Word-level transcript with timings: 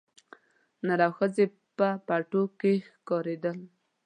نر 0.85 0.99
او 1.07 1.11
ښځي 1.17 1.45
په 1.77 1.87
پټو 2.07 2.41
کښي 2.59 2.73
ښکارېدل 2.93 3.57